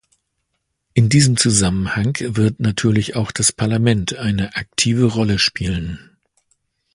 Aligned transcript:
In 0.95 1.09
diesem 1.09 1.37
Zusammenhang 1.37 2.15
wird 2.19 2.59
natürlich 2.59 3.15
auch 3.15 3.31
das 3.31 3.51
Parlament 3.51 4.15
eine 4.15 4.55
aktive 4.55 5.03
Rolle 5.05 5.37
spielen. 5.37 6.17